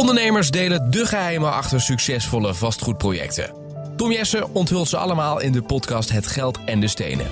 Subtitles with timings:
[0.00, 3.54] Ondernemers delen de geheimen achter succesvolle vastgoedprojecten.
[3.96, 7.26] Tom Jessen onthult ze allemaal in de podcast Het Geld en de Stenen.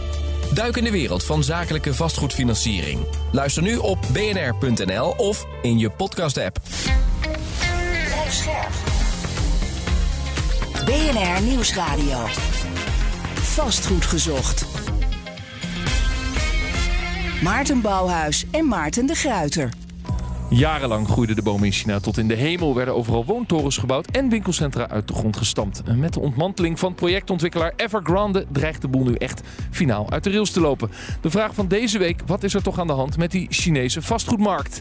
[0.55, 3.01] Duik in de wereld van zakelijke vastgoedfinanciering.
[3.33, 6.59] Luister nu op bnr.nl of in je podcast-app.
[10.85, 12.27] BNR Nieuwsradio.
[13.35, 14.65] Vastgoed gezocht.
[17.43, 19.78] Maarten Bouwhuis en Maarten de Gruiter.
[20.51, 24.29] Jarenlang groeide de boom in China tot in de hemel, werden overal woontorens gebouwd en
[24.29, 25.83] winkelcentra uit de grond gestampt.
[25.85, 30.31] En met de ontmanteling van projectontwikkelaar Evergrande dreigt de boel nu echt finaal uit de
[30.31, 30.91] rails te lopen.
[31.21, 34.03] De vraag van deze week: wat is er toch aan de hand met die Chinese
[34.03, 34.81] vastgoedmarkt?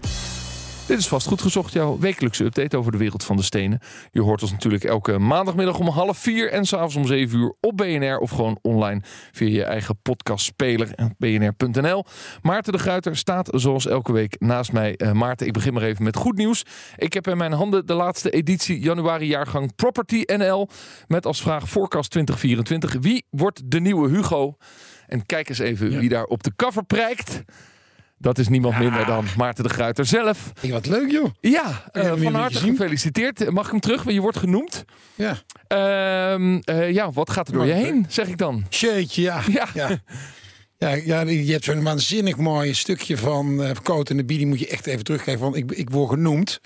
[0.88, 3.80] Dit is Vastgoed Gezocht, jouw wekelijkse update over de wereld van de stenen.
[4.12, 7.78] Je hoort ons natuurlijk elke maandagmiddag om half vier en s'avonds om zeven uur op
[7.78, 9.02] BNR of gewoon online
[9.32, 12.06] via je eigen podcastspeler en bnr.nl.
[12.42, 14.96] Maarten de Gruiter staat zoals elke week naast mij.
[14.98, 16.64] Uh, Maarten, ik begin maar even met goed nieuws.
[16.96, 20.70] Ik heb in mijn handen de laatste editie januari jaargang Property NL
[21.08, 23.02] met als vraag Forecast 2024.
[23.02, 24.56] Wie wordt de nieuwe Hugo?
[25.08, 26.00] En kijk eens even ja.
[26.00, 27.44] wie daar op de cover prijkt.
[28.18, 30.52] Dat is niemand minder dan Maarten de Gruiter zelf.
[30.60, 31.30] Hey, wat leuk joh.
[31.40, 33.52] Ja, uh, van harte gefeliciteerd.
[33.52, 34.12] Mag ik hem terug?
[34.12, 34.86] Je wordt genoemd.
[35.16, 35.38] Ja.
[35.68, 38.66] Uh, uh, ja, wat gaat er door je heen, zeg ik dan?
[38.70, 39.42] Jeetje, ja.
[39.52, 39.68] Ja.
[39.74, 39.90] ja.
[40.80, 44.38] Ja, ja, je hebt zo'n waanzinnig mooi stukje van uh, Coat en de Bie.
[44.38, 45.44] Die moet je echt even terugkijken.
[45.44, 46.62] Want ik, ik word genoemd.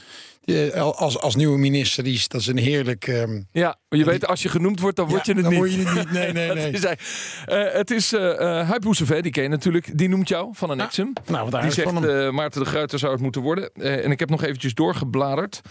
[0.46, 3.08] Uh, als, als nieuwe minister, is, dat is een heerlijk...
[3.08, 5.52] Um, ja, je die, weet, als je genoemd wordt, dan word ja, je het dan
[5.52, 5.62] niet.
[5.62, 6.12] word je het niet.
[6.12, 6.72] Nee, nee, nee.
[6.72, 6.84] is.
[6.84, 6.94] Uh,
[7.74, 8.20] het is uh,
[8.70, 9.98] Huip Boezevé, die ken je natuurlijk.
[9.98, 10.80] Die noemt jou van een.
[10.80, 11.14] Exum.
[11.28, 13.72] Nou, wat Die zegt, eh, Maarten de Gruiter zou het moeten worden.
[13.74, 15.62] Eh, en ik heb nog eventjes doorgebladerd.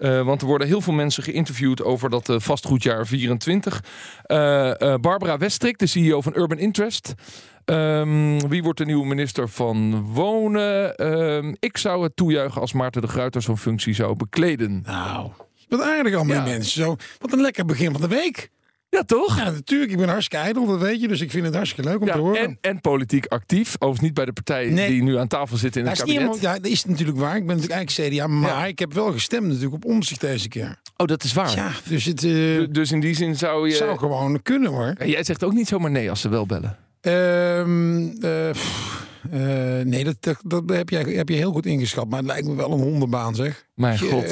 [0.00, 3.84] Eh, want er worden heel veel mensen geïnterviewd over dat eh, vastgoedjaar 24.
[4.22, 7.14] Eh, eh, Barbara Westrik, de CEO van Urban Interest.
[7.70, 10.96] Ehm, wie wordt de nieuwe minister van Wonen?
[10.96, 14.82] Ehm, ik zou het toejuichen als Maarten de Gruiter zo'n functie zou bekleden.
[14.86, 15.30] Nou,
[15.68, 16.42] wat aardig allemaal Ja.
[16.44, 16.82] mensen.
[16.82, 18.50] Zo, wat een lekker begin van de week.
[18.88, 19.36] Ja, toch?
[19.38, 19.90] Ja, natuurlijk.
[19.90, 21.08] Ik ben hartstikke ijdel, dat weet je.
[21.08, 22.40] Dus ik vind het hartstikke leuk om Ja, te horen.
[22.40, 23.74] en, en politiek actief.
[23.74, 24.88] Overigens niet bij de partij Nee.
[24.88, 26.22] die nu aan tafel zit in Ja, het is kabinet.
[26.22, 27.36] helemaal- ja, dat is natuurlijk waar.
[27.36, 28.66] Ik ben natuurlijk eigenlijk CDA, maar Ja.
[28.66, 30.76] ik heb wel gestemd natuurlijk op omzicht deze keer.
[30.96, 31.54] Oh, dat is waar.
[31.56, 33.74] Ja, dus het eh, Du- Dus in die zin zou je...
[33.74, 34.94] zou gewoon kunnen hoor.
[35.04, 36.76] Jij zegt ook niet zomaar nee als ze wel bellen.
[37.00, 42.08] Ehm, eh, eh, nee, dat, dat, dat heb, jij, heb je heel goed ingeschat.
[42.08, 43.66] Maar het lijkt me wel een hondenbaan zeg.
[43.74, 44.30] Mijn god.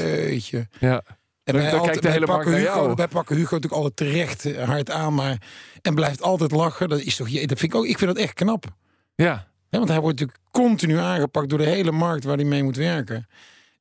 [0.80, 1.02] Ja.
[1.44, 2.94] En Dan- wij dan kijkt de hele pakken markt naar Hugo, jou.
[2.96, 5.14] Wij pakken Hugo natuurlijk altijd terecht eh, hard aan.
[5.14, 5.42] Maar,
[5.82, 6.88] en blijft altijd lachen.
[6.88, 8.64] Dat is toch, je- dat vind ik ook, ik vind dat echt knap.
[9.14, 9.46] Ja.
[9.70, 13.28] Want hij wordt natuurlijk continu aangepakt door de hele markt waar hij mee moet werken.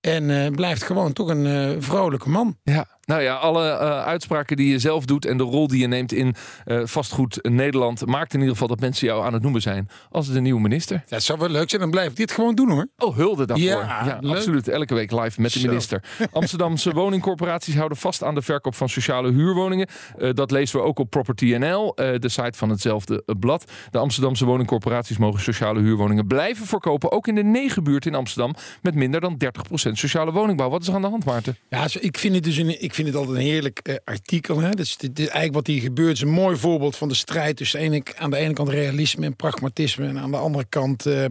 [0.02, 2.58] En blijft gewoon toch een vrolijke man.
[2.64, 5.88] Ja, nou ja, alle eh, uitspraken die je zelf doet en de rol die je
[5.88, 6.36] neemt in
[6.66, 10.28] eh, vastgoed Nederland maakt in ieder geval dat mensen jou aan het noemen zijn als
[10.32, 10.96] de nieuwe minister.
[10.96, 11.82] Ja, het zou wel leuk zijn.
[11.82, 12.88] Dan blijf ik dit gewoon doen hoor.
[12.98, 13.68] Oh, hulde daarvoor.
[13.68, 14.36] Ja, Ja, leuk.
[14.36, 14.68] absoluut.
[14.68, 16.04] Elke week live met de minister.
[16.32, 19.88] Amsterdamse woningcorporaties houden vast aan de verkoop van sociale huurwoningen.
[20.18, 23.72] Eh, dat lezen we ook op Property NL, eh, de site van hetzelfde blad.
[23.92, 27.12] De Amsterdamse woningcorporaties mogen sociale huurwoningen blijven verkopen.
[27.12, 30.70] Ook in de negen buurten in Amsterdam met minder dan 30% sociale woningbouw.
[30.70, 31.58] Wat is er aan de hand, Maarten?
[31.70, 34.60] Ja, ik vind het dus een, ik vind het altijd een heerlijk eh, artikel.
[34.60, 34.70] Hè.
[34.70, 38.30] Dus dit, eigenlijk wat hier gebeurt is een mooi voorbeeld van de strijd tussen aan
[38.30, 41.26] de ene kant realisme en pragmatisme en aan de andere kant eh,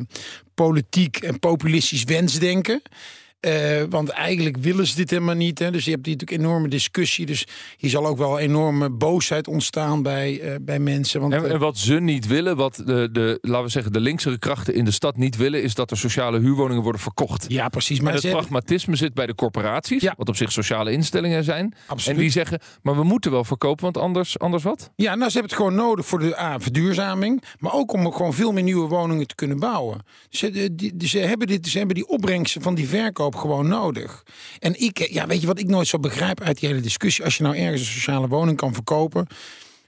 [0.55, 2.83] politiek en populistisch wensdenken.
[3.47, 5.59] Eh, want eigenlijk willen ze dit helemaal niet.
[5.59, 5.71] Hè.
[5.71, 7.27] Dus je hebt hier natuurlijk enorme discussie.
[7.27, 7.47] Dus
[7.77, 11.21] hier zal ook wel enorme boosheid ontstaan bij, eh, bij mensen.
[11.21, 14.01] Want, En, eh, en wat ze niet willen, wat de, de, laten we zeggen, de
[14.01, 17.45] linksere krachten in de stad niet willen, is dat er sociale huurwoningen worden verkocht.
[17.49, 17.97] ja, precies.
[17.97, 20.15] Maar Maar het hebben- pragmatisme zit bij de corporaties, Ja.
[20.17, 21.75] wat op zich sociale instellingen zijn.
[21.87, 22.17] Absoluut.
[22.17, 24.91] En die zeggen, maar we moeten wel verkopen, want anders, anders wat?
[24.97, 27.43] Ja, nou, ze hebben het gewoon nodig voor de A, verduurzaming.
[27.59, 30.01] Maar ook om gewoon veel meer nieuwe woningen te kunnen bouwen.
[30.31, 34.23] Ze, die, die- ze, hebben, dit, ze hebben die opbrengsten van die verkoop gewoon nodig.
[34.59, 37.25] En ik, ja, weet je wat ik nooit zo begrijp uit die hele discussie?
[37.25, 39.27] Als je nou ergens een sociale woning kan verkopen.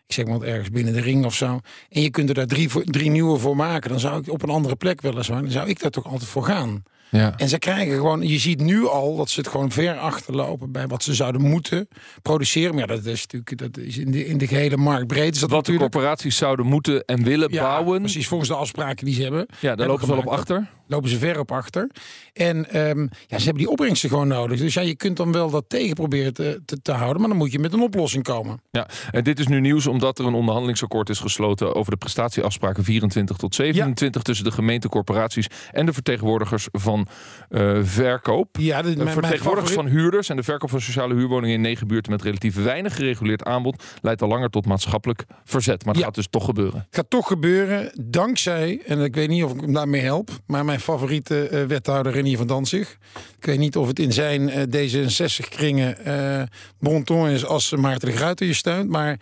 [0.07, 1.61] Ik zeg maar ergens binnen de ring of zo.
[1.89, 3.91] En je kunt er daar drie, voor, drie nieuwe voor maken.
[3.91, 5.43] Dan zou ik op een andere plek weliswaar.
[5.43, 6.83] Dan zou ik daar toch altijd voor gaan.
[7.11, 7.35] Ja.
[7.37, 10.87] En ze krijgen gewoon, je ziet nu al dat ze het gewoon ver achterlopen bij
[10.87, 11.89] wat ze zouden moeten
[12.23, 12.75] produceren.
[12.75, 15.35] Maar ja, dat is natuurlijk dat is in, de, in de gehele markt breed.
[15.35, 15.93] Is dat Wat de natuurlijk.
[15.93, 18.01] corporaties zouden moeten en willen Ja, bouwen.
[18.01, 19.47] Precies, volgens de afspraken die ze hebben.
[19.49, 20.69] Ja, daar hebben lopen ze wel op achter.
[20.89, 21.91] Lopen ze ver op achter.
[22.33, 24.59] En ehm, ja, ze hebben die opbrengsten gewoon nodig.
[24.59, 27.21] Dus ja, je kunt dan wel dat tegen proberen te, te, te houden.
[27.21, 28.61] Maar dan moet je met een oplossing komen.
[28.71, 32.85] Ja, en dit is nu nieuws omdat er een onderhandelingsakkoord is gesloten over de prestatieafspraken
[32.85, 37.07] 24 tot 27 tussen de gemeente, corporaties en de vertegenwoordigers van
[37.49, 38.57] eh, verkoop.
[38.61, 42.13] Ja, De mijn vertegenwoordigers van huurders en de verkoop van sociale huurwoningen in negen buurten
[42.13, 45.85] met relatief weinig gereguleerd aanbod leidt al langer tot maatschappelijk verzet.
[45.85, 46.07] Maar het Ja.
[46.09, 46.79] gaat dus toch gebeuren.
[46.81, 50.65] Het gaat toch gebeuren dankzij, en ik weet niet of ik hem daarmee help, maar
[50.65, 52.99] mijn mijn favoriete uh, wethouder Renier van Danzig.
[53.39, 56.43] Ik weet niet of het in zijn uh, D66-kringen uh,
[56.79, 58.89] bon is als Maarten de Gruiter je steunt.
[58.89, 59.19] Maar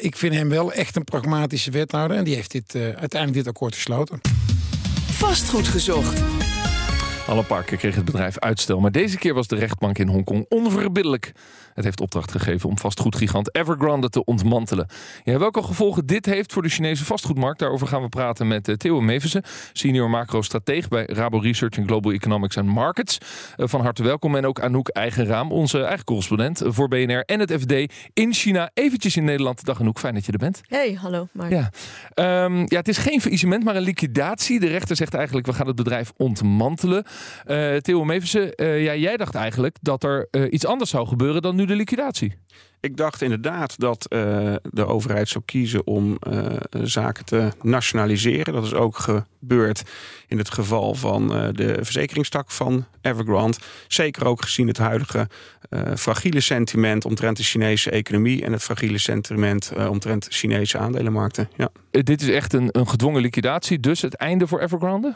[0.00, 2.16] ik vind hem wel echt een pragmatische wethouder.
[2.16, 4.20] En die heeft dit, uiteindelijk dit akkoord gesloten.
[5.10, 6.20] Vastgoed gezocht.
[7.26, 10.08] Al een paar keer kreeg het bedrijf uitstel, maar deze keer was de rechtbank in
[10.08, 11.32] Hongkong onverbiddelijk.
[11.74, 14.86] Het heeft opdracht gegeven om vastgoedgigant Evergrande te ontmantelen.
[15.24, 18.74] Ja, welke gevolgen dit heeft voor de Chinese vastgoedmarkt, daarover gaan we praten met uh,
[18.74, 19.42] Theo Mevissen,
[19.72, 23.18] senior macro-strateeg bij Rabo Research in Global Economics and Markets.
[23.56, 27.52] Uh, van harte welkom en ook Anouk Eigenraam, onze eigen correspondent voor BNR en het
[27.52, 27.72] FD
[28.12, 28.70] in China.
[28.74, 29.64] Eventjes in Nederland.
[29.64, 30.60] Dag Anouk, fijn dat je er bent.
[30.66, 31.28] Hey, hallo.
[31.32, 31.50] Mark.
[31.50, 31.70] Ja.
[32.44, 34.60] Um, ja, het is geen faillissement, maar een liquidatie.
[34.60, 37.04] De rechter zegt eigenlijk, we gaan het bedrijf ontmantelen.
[37.46, 38.52] Uh, Theo Mevissen,
[38.82, 42.34] ja, jij dacht eigenlijk dat er iets anders zou gebeuren dan nu de liquidatie?
[42.80, 46.46] Ik dacht inderdaad dat uh, de overheid zou kiezen om uh,
[46.82, 48.54] zaken te nationaliseren.
[48.54, 49.82] Dat is ook gebeurd
[50.28, 53.56] in het geval van uh, de verzekeringstak van Evergrande.
[53.88, 55.28] Zeker ook gezien het huidige
[55.96, 61.48] fragiele sentiment omtrent de Chinese economie en het fragiele sentiment omtrent Chinese aandelenmarkten.
[61.56, 61.68] Ja.
[61.90, 65.14] Dit is echt een, een gedwongen liquidatie, dus het einde voor Evergrande?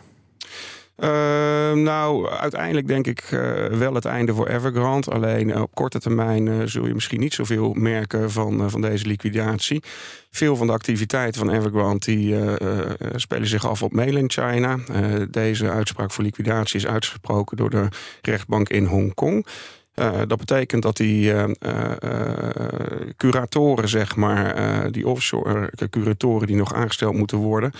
[0.96, 5.10] Uh, nou, uiteindelijk denk ik uh, wel het einde voor Evergrande.
[5.10, 9.06] Alleen uh, op korte termijn uh, zul je misschien niet zoveel merken van, van deze
[9.06, 9.82] liquidatie.
[10.30, 12.36] Veel van de activiteiten van Evergrande die,
[13.14, 14.78] spelen zich af op mainland China.
[15.30, 17.88] deze uitspraak voor liquidatie is uitgesproken door de
[18.22, 19.46] rechtbank in Hongkong.
[19.94, 21.32] Uh, dat betekent dat die
[23.16, 27.72] curatoren, zeg maar, die offshore curatoren die nog aangesteld moeten worden,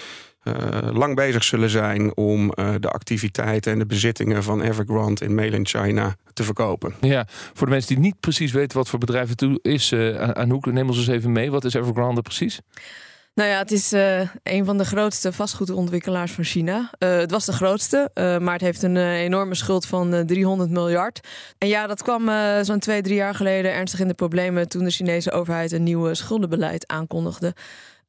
[0.93, 5.69] lang bezig zullen zijn om uh, de activiteiten en de bezittingen van Evergrande in mainland
[5.69, 6.95] China te verkopen.
[7.01, 10.67] Ja, voor de mensen die niet precies weten wat voor bedrijf het is, uh, Anouk,
[10.67, 11.51] neem ons eens even mee.
[11.51, 12.61] Wat is Evergrande precies?
[13.37, 16.91] Nou ja, het is uh, een van de grootste vastgoedontwikkelaars van China.
[16.99, 21.21] Uh, het was de grootste, uh, maar het heeft een enorme schuld van 300 miljard.
[21.59, 22.31] En ja, dat kwam
[22.65, 26.15] zo'n twee, drie jaar geleden ernstig in de problemen toen de Chinese overheid een nieuw
[26.15, 27.55] schuldenbeleid aankondigde.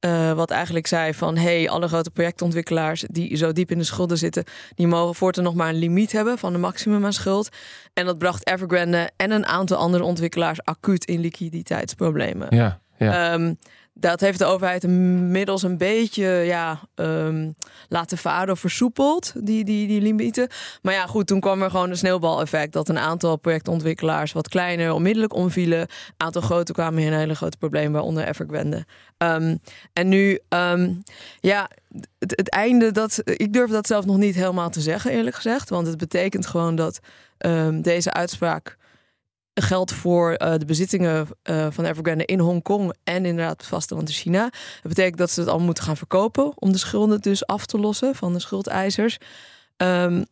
[0.05, 4.17] Uh, wat eigenlijk zei van hey, alle grote projectontwikkelaars die zo diep in de schulden
[4.17, 4.43] zitten,
[4.75, 7.49] die mogen voortaan nog maar een limiet hebben van de maximum aan schuld.
[7.93, 12.55] En dat bracht Evergrande en een aantal andere ontwikkelaars acuut in liquiditeitsproblemen.
[12.55, 13.33] Ja, ja.
[13.33, 13.57] Um,
[13.99, 17.55] dat heeft de overheid inmiddels een beetje ja, um,
[17.89, 20.49] laten varen versoepeld, die, die, die limieten.
[20.81, 22.73] Maar ja, goed, toen kwam er gewoon een sneeuwbaleffect.
[22.73, 25.79] Dat een aantal projectontwikkelaars wat kleiner onmiddellijk omvielen.
[25.79, 28.85] Een aantal grote kwamen in een hele grote probleem, waaronder Evergrande.
[29.17, 29.59] Um,
[29.93, 31.03] en nu, um,
[31.39, 31.69] ja,
[32.19, 35.69] het, het, einde, dat, ik durf dat zelf nog niet helemaal te zeggen, eerlijk gezegd.
[35.69, 36.99] Want het betekent gewoon dat
[37.81, 38.77] deze uitspraak
[39.61, 44.15] geldt voor uh, de bezittingen uh, van Evergrande in Hongkong en inderdaad het vasteland in
[44.15, 44.41] China.
[44.41, 47.79] Dat betekent dat ze het allemaal moeten gaan verkopen om de schulden dus af te
[47.79, 49.17] lossen van de schuldeisers.
[49.77, 50.25] Um,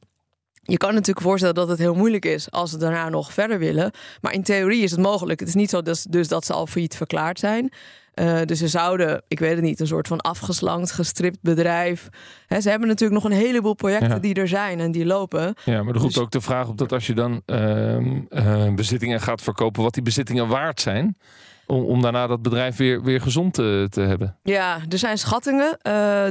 [0.67, 3.91] je kan natuurlijk voorstellen dat het heel moeilijk is als ze daarna nog verder willen.
[4.21, 5.39] Maar in theorie is het mogelijk.
[5.39, 7.71] Het is niet zo dus, dus dat ze al failliet verklaard zijn.
[8.15, 12.09] Uh, dus ze zouden, ik weet het niet, een soort van afgeslankt, gestript bedrijf.
[12.47, 14.19] He, ze hebben natuurlijk nog een heleboel projecten ja.
[14.19, 15.53] die er zijn en die lopen.
[15.65, 16.23] Ja, maar er roept dus...
[16.23, 20.03] ook de vraag op dat als je dan uh, uh, bezittingen gaat verkopen, wat die
[20.03, 21.17] bezittingen waard zijn.
[21.65, 24.37] Om, om daarna dat bedrijf weer, weer gezond te, te hebben.
[24.43, 25.77] Ja, er zijn schattingen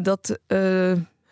[0.03, 0.39] dat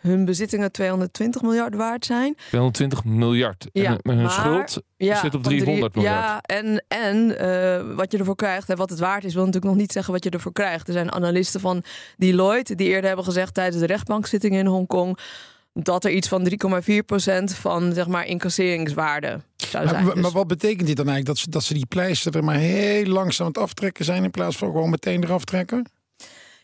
[0.03, 2.35] hun bezittingen 220 miljard waard zijn.
[2.47, 3.67] 220 miljard.
[3.71, 6.23] Ja, en met hun schuld ja, zit op 300 miljard.
[6.23, 9.71] Ja, en, en uh, wat je ervoor krijgt en wat het waard is, wil natuurlijk
[9.71, 10.87] nog niet zeggen wat je ervoor krijgt.
[10.87, 11.83] Er zijn analisten van
[12.17, 15.17] Deloitte die eerder hebben gezegd tijdens de rechtbankzittingen in Hongkong
[15.73, 16.55] dat er iets van 3,4%
[17.43, 20.05] van zeg maar incasseringswaarde zou zijn.
[20.05, 20.23] Maar, dus.
[20.23, 21.25] maar, wat betekent dit dan eigenlijk?
[21.25, 24.31] Dat ze, dat ze die pleister er maar heel langzaam aan het aftrekken zijn in
[24.31, 25.85] plaats van gewoon meteen eraf trekken?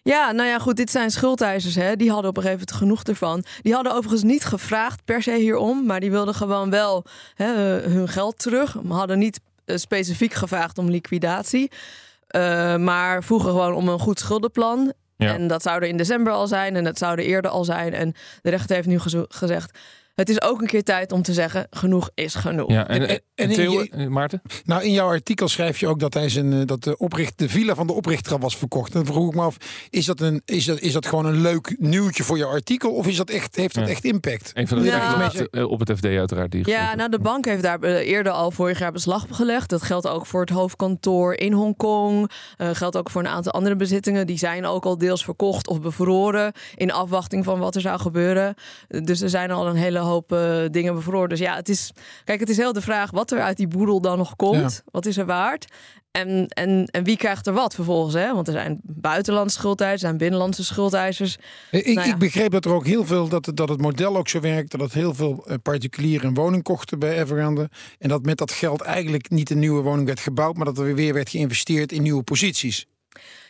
[0.03, 1.75] Ja, nou ja, goed, dit zijn schuldeisers.
[1.75, 1.96] Hè.
[1.96, 3.44] Die hadden op een gegeven moment genoeg ervan.
[3.62, 7.46] Die hadden overigens niet gevraagd per se hierom, maar die wilden gewoon wel hè,
[7.89, 8.82] hun geld terug.
[8.82, 11.72] Maar hadden niet uh, specifiek gevraagd om liquidatie.
[12.36, 14.94] Uh, maar vroegen gewoon om een goed schuldenplan.
[15.18, 15.34] Ja.
[15.34, 17.94] En dat zou er in december al zijn en dat zou er eerder al zijn.
[17.94, 19.77] En de rechter heeft nu gezegd:
[20.19, 22.71] het is ook een keer tijd om te zeggen: genoeg is genoeg.
[22.71, 24.41] Ja, en, en, en Theo, je, Maarten?
[24.65, 27.75] Nou, in jouw artikel schrijf je ook dat hij zijn dat de, opricht, de villa
[27.75, 28.93] van de oprichter was verkocht.
[28.93, 29.57] En dan vroeg ik me af:
[29.89, 32.91] is dat, een, is, dat, is dat gewoon een leuk nieuwtje voor je artikel?
[32.91, 33.89] Of is dat echt, heeft dat ja.
[33.89, 34.51] echt impact?
[34.53, 35.31] Een van de ja.
[35.51, 36.51] op, op het FD, uiteraard.
[36.51, 39.69] Die ja, nou, de bank heeft daar eerder al vorig jaar beslag op gelegd.
[39.69, 42.31] Dat geldt ook voor het hoofdkantoor in Hongkong.
[42.57, 44.27] Uh, geldt ook voor een aantal andere bezittingen.
[44.27, 46.51] Die zijn ook al deels verkocht of bevroren.
[46.75, 48.55] in afwachting van wat er zou gebeuren.
[48.88, 51.29] Dus er zijn al een hele hoop eh, dingen bevroren.
[51.29, 51.91] Dus ja, het is,
[52.23, 54.81] kijk, het is heel de vraag wat er uit die boedel dan nog komt.
[54.91, 55.65] Wat is er waard?
[56.11, 58.13] En, en, en wie krijgt er wat vervolgens?
[58.13, 58.33] Hè?
[58.33, 61.37] Want er zijn buitenlandse schuldeisers, er zijn binnenlandse schuldeisers.
[61.71, 62.13] Ik, Nou ja.
[62.13, 64.71] ik begreep dat er ook heel veel, dat, het- dat het model ook zo werkt,
[64.71, 67.69] dat het heel veel eh, particulieren een woning kochten bij Evergrande.
[67.99, 70.95] En dat met dat geld eigenlijk niet een nieuwe woning werd gebouwd, maar dat er
[70.95, 72.85] weer werd geïnvesteerd in nieuwe posities.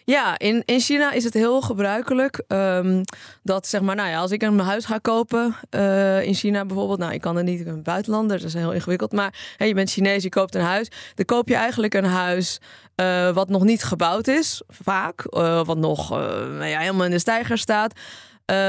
[0.06, 3.04] Ja, in, in China is het heel gebruikelijk ehm,
[3.44, 7.00] dat zeg maar, nou ja, als ik een huis ga kopen eh, in China bijvoorbeeld,
[7.00, 9.74] nou, ik kan er niet, ik ben buitenlander, dat is heel ingewikkeld, maar hè, je
[9.74, 12.60] bent Chinees, je koopt een huis, dan koop je eigenlijk een huis
[12.96, 17.20] eh, wat nog niet gebouwd is, vaak, eh, wat nog nou ja, helemaal in de
[17.20, 17.94] stijger staat.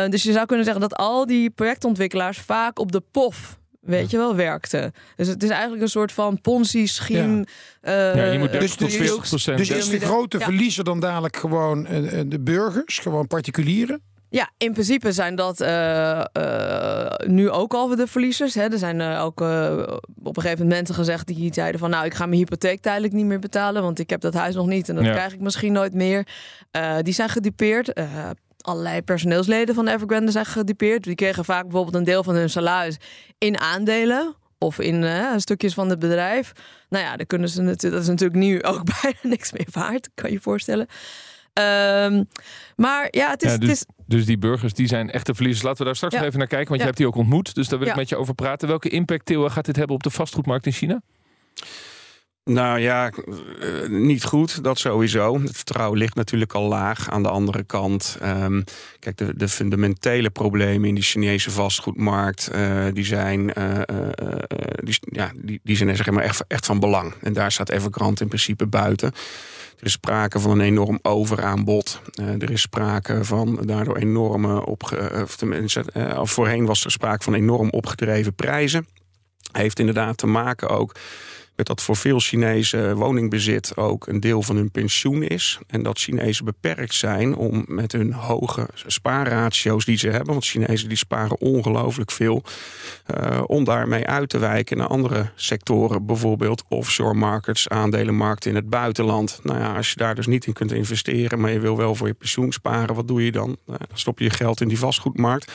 [0.08, 3.59] Dus je zou kunnen zeggen dat al die projectontwikkelaars vaak op de POF.
[3.80, 4.92] Weet je wel, werkten.
[5.16, 7.46] Dus het is eigenlijk een soort van Ponzi-scheme.
[7.82, 9.58] Ja, je moet 30 Dus- tot dus- 40 procent.
[9.58, 10.44] Dus is de grote Ja.
[10.44, 14.00] verliezer dan dadelijk gewoon eh, eh, de burgers, gewoon particulieren?
[14.28, 18.54] Ja, in principe zijn dat eh, eh, nu ook al de verliezers.
[18.54, 18.62] Hè.
[18.62, 19.72] Er zijn eh, ook eh,
[20.22, 21.90] op een gegeven moment mensen gezegd die zeiden van...
[21.90, 23.82] nou, ik ga mijn hypotheek tijdelijk niet meer betalen...
[23.82, 25.10] want ik heb dat huis nog niet en dat Ja.
[25.12, 26.26] krijg ik misschien nooit meer.
[26.70, 27.92] Eh, die zijn gedupeerd.
[28.60, 31.04] Allerlei personeelsleden van Evergrande zijn gedupeerd.
[31.04, 32.96] Die kregen vaak bijvoorbeeld een deel van hun salaris
[33.38, 34.34] in aandelen...
[34.58, 36.52] of in eh, stukjes van het bedrijf.
[36.88, 40.08] Nou ja, dan kunnen ze natuurlijk, dat is natuurlijk nu ook bijna niks meer waard,
[40.14, 40.86] kan je je voorstellen.
[41.52, 42.24] Ehm,
[42.76, 45.64] maar ja, het is, Ja, het dus, is dus die burgers die zijn echte verliezers.
[45.64, 46.18] Laten we daar straks Ja.
[46.18, 46.86] nog even naar kijken, want Ja.
[46.86, 47.54] je hebt die ook ontmoet.
[47.54, 48.68] Dus daar wil ik met je over praten.
[48.68, 51.00] Welke impact, Theo, gaat dit hebben op de vastgoedmarkt in China?
[52.50, 53.10] Nou ja,
[53.60, 55.40] eh, niet goed, dat sowieso.
[55.40, 57.10] Het vertrouwen ligt natuurlijk al laag.
[57.10, 58.62] Aan de andere kant, ehm,
[58.98, 63.80] kijk, de, de fundamentele problemen in die Chinese vastgoedmarkt, eh, die zijn, eh,
[64.74, 67.14] die, ja, die, die zijn zeg maar echt, echt van belang.
[67.20, 69.12] En daar staat Evergrande in principe buiten.
[69.78, 72.00] Er is sprake van een enorm overaanbod.
[72.14, 75.20] Er is sprake van daardoor enorme opge...
[75.22, 75.84] Of tenminste,
[76.22, 78.86] voorheen was er sprake van enorm opgedreven prijzen.
[79.52, 80.94] Heeft inderdaad te maken ook
[81.66, 85.58] dat voor veel Chinezen woningbezit ook een deel van hun pensioen is.
[85.66, 90.88] En dat Chinezen beperkt zijn om met hun hoge spaarratio's die ze hebben, want Chinezen
[90.88, 92.42] die sparen ongelooflijk veel,
[93.06, 98.68] eh, om daarmee uit te wijken naar andere sectoren, bijvoorbeeld offshore markets, aandelenmarkten in het
[98.68, 99.40] buitenland.
[99.42, 102.06] Nou ja, als je daar dus niet in kunt investeren, maar je wil wel voor
[102.06, 103.56] je pensioen sparen, wat doe je dan?
[103.66, 105.52] Nou, stop je je geld in die vastgoedmarkt.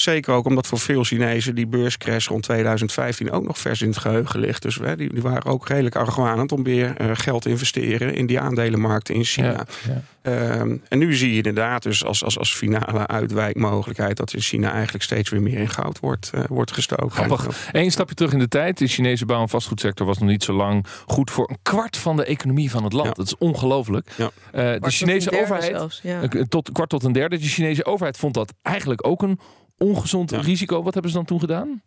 [0.00, 3.98] Zeker ook omdat voor veel Chinezen die beurscrash rond 2015 ook nog vers in het
[3.98, 4.62] geheugen ligt.
[4.62, 8.26] Dus hè, die, die waren ook redelijk argwanend om weer eh, geld te investeren in
[8.26, 9.48] die aandelenmarkten in China.
[9.48, 10.02] Ja, ja.
[10.22, 14.72] Ehm, en nu zie je inderdaad dus als, als, als finale uitwijkmogelijkheid dat in China
[14.72, 17.10] eigenlijk steeds weer meer in goud wordt, eh, wordt gestoken.
[17.10, 17.68] Grappig.
[17.72, 18.78] Eén stapje terug in de tijd.
[18.78, 22.16] De Chinese bouw- en vastgoedsector was nog niet zo lang goed voor een kwart van
[22.16, 23.06] de economie van het land.
[23.06, 23.12] Ja.
[23.12, 24.10] Dat is ongelooflijk.
[24.16, 24.30] Ja.
[24.52, 26.20] Eh, de Chinese overheid, zelfs, ja.
[26.48, 29.38] tot, kwart tot een derde, de Chinese overheid vond dat eigenlijk ook een
[29.82, 30.40] ongezond Ja.
[30.40, 30.82] risico.
[30.82, 31.82] Wat hebben ze dan toen gedaan?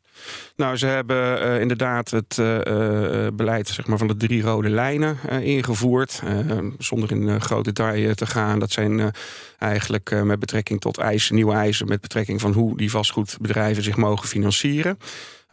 [0.55, 4.69] Nou, ze hebben eh, inderdaad het eh, eh, beleid zeg maar, van de drie rode
[4.69, 6.21] lijnen ingevoerd.
[6.25, 8.59] Eh, zonder in groot detail te gaan.
[8.59, 9.11] Dat zijn
[9.59, 14.27] eigenlijk met betrekking tot eisen, nieuwe eisen, met betrekking van hoe die vastgoedbedrijven zich mogen
[14.27, 14.97] financieren.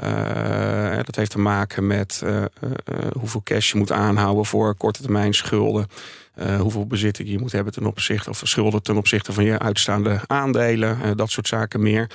[0.01, 2.49] Eh, dat heeft te maken met eh, eh,
[3.19, 5.87] hoeveel cash je moet aanhouden voor korte termijn schulden.
[6.61, 11.17] Hoeveel bezitting je moet hebben ten opzichte of schulden ten opzichte van je uitstaande aandelen,
[11.17, 12.11] dat soort zaken meer.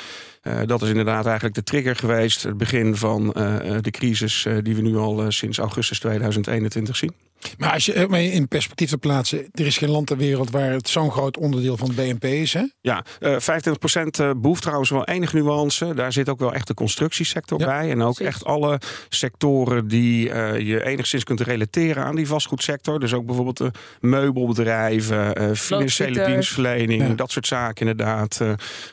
[0.46, 4.46] Eh, dat is inderdaad eigenlijk de trigger geweest, het begin van eh, eh, de crisis
[4.46, 7.14] eh, die we nu al eh, sinds augustus 2021 zien.
[7.58, 10.72] Maar als je maar in perspectief te plaatsen, er is geen land ter wereld waar
[10.72, 12.54] het zo'n groot onderdeel van het BNP is.
[12.54, 12.64] Hè?
[12.82, 15.94] Ja, eh 25% eh, behoeft trouwens wel enige nuance.
[15.94, 17.92] Daar zit ook wel echt de constructiesector Ja, bij.
[17.92, 18.34] En ook precies.
[18.34, 23.00] echt alle sectoren die eh, je enigszins kunt relateren aan die vastgoedsector.
[23.00, 27.14] Dus ook bijvoorbeeld de meubelbedrijven, eh, financiële dienstverlening, Ja.
[27.14, 28.42] dat soort zaken inderdaad.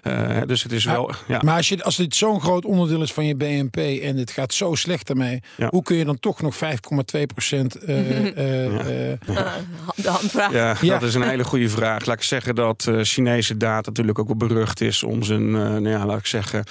[0.02, 0.92] Eh, eh, dus het is Ja.
[0.92, 1.10] wel.
[1.28, 1.40] Ja.
[1.44, 4.54] Maar als, je, als dit zo'n groot onderdeel is van je BNP en het gaat
[4.54, 5.68] zo slecht ermee, Ja.
[5.70, 7.96] hoe kun je dan toch nog 5,2 procent eh,
[9.26, 9.52] Ah,
[9.96, 10.52] de handvraag.
[10.52, 10.98] Ja, Ja.
[10.98, 12.06] dat is een hele goede vraag.
[12.06, 15.60] Laat ik zeggen dat eh, Chinese data natuurlijk ook wel berucht is om zijn, eh,
[15.60, 16.64] nou ja, laat ik zeggen,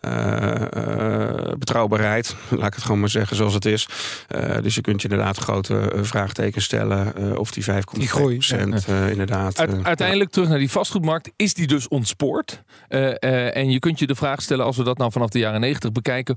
[0.00, 2.34] eh, eh, betrouwbaarheid.
[2.50, 3.88] Laat ik het gewoon maar zeggen zoals het is.
[4.28, 8.08] Eh, dus je kunt je inderdaad grote eh, vraagtekens stellen eh, of die 5,2 Die
[8.08, 9.58] groei, procent eh, inderdaad.
[9.60, 11.30] Uit- eh, uiteindelijk terug naar die vastgoedmarkt.
[11.36, 12.62] Is die dus ontspoord?
[12.88, 15.38] Eh, eh, en je kunt je de vraag stellen, als we dat nou vanaf de
[15.38, 16.36] jaren 90 bekijken.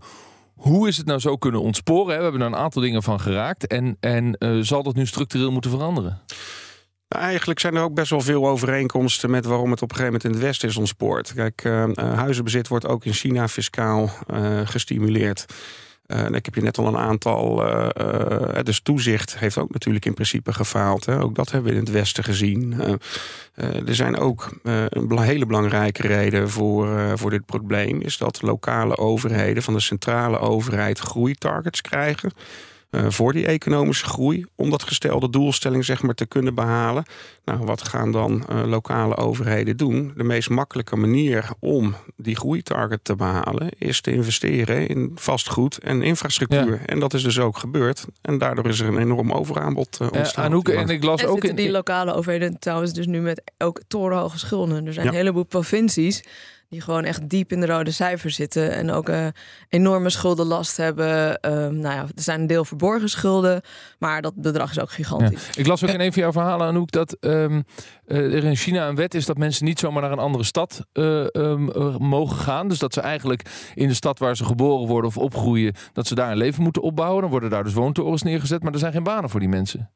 [0.60, 2.18] Hoe is het nou zo kunnen ontsporen?
[2.18, 3.68] We hebben er een aantal dingen van geraakt.
[3.68, 6.22] En, en eh, zal dat nu structureel moeten veranderen?
[7.08, 10.14] Nou, Eigenlijk zijn er ook best wel veel overeenkomsten met waarom het op een gegeven
[10.14, 11.34] moment in het Westen is ontspoord.
[11.34, 14.10] Kijk, eh, eh, huizenbezit wordt ook in China fiscaal
[14.64, 15.46] gestimuleerd.
[16.10, 17.68] Ik heb je net al een aantal.
[17.68, 21.06] Uh, dus toezicht heeft ook natuurlijk in principe gefaald.
[21.06, 21.22] Hè.
[21.22, 22.82] Ook dat hebben we in het Westen gezien.
[23.56, 28.02] er zijn ook een hele belangrijke reden voor, voor dit probleem.
[28.02, 32.32] Is dat lokale overheden van de centrale overheid groeitargets krijgen.
[32.92, 34.46] Uh, voor die economische groei.
[34.56, 37.04] Om dat gestelde doelstelling zeg maar, te kunnen behalen.
[37.46, 40.14] Nou, wat gaan dan uh, lokale overheden doen?
[40.16, 43.70] De meest makkelijke manier om die groeitarget te behalen...
[43.78, 46.72] is te investeren in vastgoed en infrastructuur.
[46.72, 46.86] Ja.
[46.86, 48.06] En dat is dus ook gebeurd.
[48.22, 50.46] En daardoor is er een enorm overaanbod uh, ontstaan.
[50.46, 51.44] Anouk, en ik las en ook...
[51.44, 54.86] in die lokale overheden trouwens dus nu met ook torenhoge schulden.
[54.86, 55.12] Er zijn ja.
[55.12, 56.24] een heleboel provincies
[56.70, 59.34] die gewoon echt diep in de rode cijfers zitten en ook een
[59.70, 61.40] enorme schuldenlast hebben.
[61.52, 63.62] Um, nou ja, er zijn een deel verborgen schulden,
[64.00, 65.46] maar dat bedrag is ook gigantisch.
[65.46, 65.54] Ja.
[65.56, 67.64] Ik las ook in een van jouw verhalen, Anouk, dat um,
[68.06, 71.26] er in China een wet is dat mensen niet zomaar naar een andere stad uh,
[71.32, 72.68] um, mogen gaan.
[72.68, 76.16] Dus dat ze eigenlijk in de stad waar ze geboren worden of opgroeien, dat ze
[76.16, 77.22] daar een leven moeten opbouwen.
[77.22, 79.92] Dan worden daar dus woontorens neergezet, maar er zijn geen banen voor die mensen.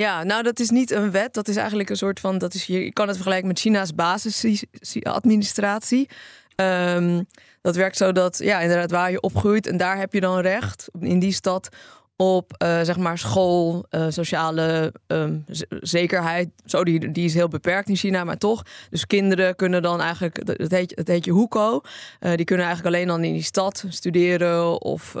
[0.00, 1.34] Ja, nou dat is niet een wet.
[1.34, 2.38] Dat is eigenlijk een soort van.
[2.38, 6.08] Dat is je kan het vergelijken met China's basisadministratie.
[6.56, 7.26] Um,
[7.60, 10.88] dat werkt zo dat, ja, inderdaad, waar je opgroeit en daar heb je dan recht
[11.00, 11.68] in die stad
[12.16, 15.44] op uh, zeg maar school, uh, sociale um,
[15.80, 16.48] zekerheid.
[16.64, 18.62] Zo, die, die is heel beperkt in China, maar toch.
[18.90, 21.80] Dus kinderen kunnen dan eigenlijk, het heet, het heet je hoeko.
[22.20, 25.14] Uh, die kunnen eigenlijk alleen dan in die stad studeren of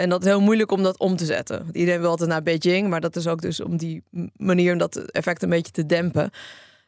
[0.00, 1.58] en dat is heel moeilijk om dat om te zetten.
[1.58, 4.02] Want iedereen wil altijd naar Beijing, maar dat is ook dus om die
[4.36, 6.30] manier om dat effect een beetje te dempen.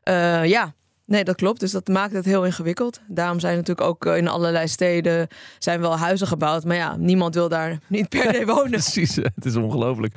[0.04, 0.74] Uh, ja,
[1.06, 1.60] Nee, dat klopt.
[1.60, 3.00] Dus dat maakt het heel ingewikkeld.
[3.06, 6.64] Daarom zijn natuurlijk ook eh, in allerlei steden zijn wel huizen gebouwd.
[6.64, 8.70] Maar ja, niemand wil daar niet per se wonen.
[8.80, 10.14] Precies, het is ongelooflijk.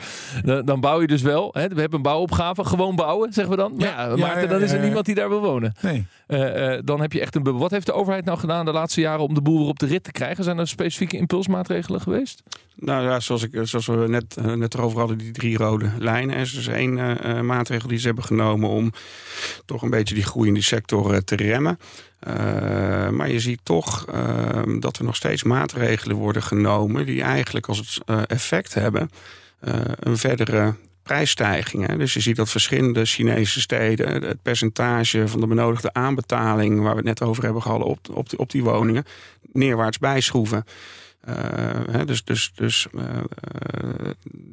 [0.65, 1.50] Dan bouw je dus wel.
[1.53, 1.67] Hè?
[1.67, 2.63] We hebben een bouwopgave.
[2.63, 3.74] Gewoon bouwen, zeggen we dan.
[3.77, 5.74] Ja, ja, maar ja, dan is er niemand die daar wil wonen.
[5.82, 6.06] Nee.
[6.27, 7.58] Uh, uh, dan heb je echt een...
[7.58, 9.86] Wat heeft de overheid nou gedaan de laatste jaren om de boel weer op de
[9.86, 10.44] rit te krijgen?
[10.44, 12.44] Zijn er specifieke impulsmaatregelen geweest?
[12.79, 16.36] Nou ja, zoals, ik, zoals we net, uh, net erover hadden, die drie rode lijnen.
[16.36, 16.93] Er is dus één
[17.46, 18.91] maatregel die ze hebben genomen om
[19.65, 21.79] toch een beetje die groei in die sector te remmen.
[23.15, 27.77] Maar je ziet toch uh, dat er nog steeds maatregelen worden genomen die eigenlijk als
[27.77, 29.10] het effect hebben
[30.00, 31.98] een verdere prijsstijgingen.
[31.98, 36.98] Dus je ziet dat verschillende Chinese steden het percentage van de benodigde aanbetaling, waar we
[36.98, 39.05] het net over hebben gehad, op, op, die, op die woningen,
[39.51, 40.65] neerwaarts bijschroeven.
[41.29, 43.01] Uh, dus dus, dus uh,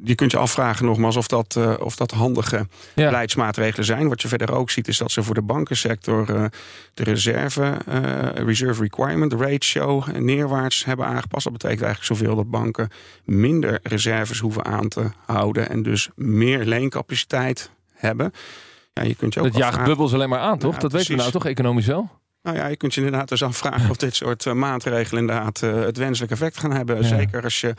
[0.03, 3.05] je kunt je afvragen nogmaals of dat, of dat handige ja.
[3.05, 4.07] beleidsmaatregelen zijn.
[4.09, 6.25] Wat je verder ook ziet is dat ze voor de bankensector
[6.93, 7.77] de reserve,
[8.35, 11.43] reserve requirement ratio neerwaarts hebben aangepast.
[11.43, 12.89] Dat betekent eigenlijk zoveel dat banken
[13.23, 18.31] minder reserves hoeven aan te houden en dus meer leencapaciteit hebben.
[18.93, 20.73] Ja, je kunt je ook dat jaagt bubbels alleen maar aan, toch?
[20.73, 21.07] Ja, dat precies.
[21.07, 22.09] weten we nou toch economisch wel?
[22.45, 25.81] Nou ja, je kunt je inderdaad dus afvragen of dit soort uh, maatregelen inderdaad uh,
[25.81, 27.01] het wenselijke effect gaan hebben.
[27.01, 27.07] Ja.
[27.07, 27.73] Zeker als je